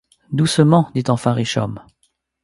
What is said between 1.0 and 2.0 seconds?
enfin Richomme.